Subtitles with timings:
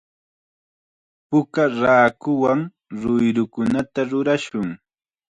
[1.29, 2.59] Puka raakuwan
[3.01, 4.69] ruyrukunata rurashun.